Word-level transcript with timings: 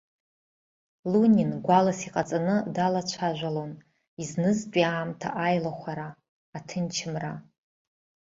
Лунин 1.11 1.51
гәалас 1.65 1.99
иҟаҵаны 2.07 2.55
далацәажәон 2.75 3.71
изнызтәи 4.21 4.83
аамҭа 4.91 5.29
аилахәара, 5.45 6.07
аҭынчымра. 6.57 7.33